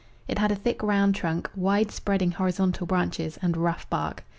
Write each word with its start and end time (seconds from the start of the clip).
It 0.27 0.39
had 0.39 0.51
a 0.51 0.55
thick 0.55 0.81
round 0.81 1.13
trunk, 1.13 1.47
wide 1.55 1.91
spreading 1.91 2.31
horizontal 2.31 2.87
branches, 2.87 3.37
and 3.43 3.55
rough 3.55 3.87
bark. 3.87 4.23